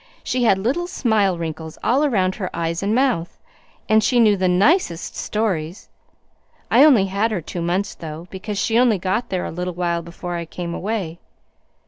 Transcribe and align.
She 0.23 0.45
had 0.45 0.57
little 0.57 0.87
smile 0.87 1.37
wrinkles 1.37 1.77
all 1.83 2.03
around 2.03 2.33
her 2.33 2.49
eyes 2.55 2.81
and 2.81 2.95
mouth, 2.95 3.37
and 3.87 4.03
she 4.03 4.19
knew 4.19 4.35
the 4.35 4.47
NICEST 4.47 5.15
stories. 5.15 5.89
I 6.71 6.83
only 6.83 7.05
had 7.05 7.29
her 7.29 7.39
two 7.41 7.61
months, 7.61 7.93
though, 7.93 8.25
because 8.31 8.57
she 8.57 8.79
only 8.79 8.97
got 8.97 9.29
there 9.29 9.45
a 9.45 9.51
little 9.51 9.75
while 9.75 10.01
before 10.01 10.33
I 10.37 10.45
came 10.45 10.73
away. 10.73 11.19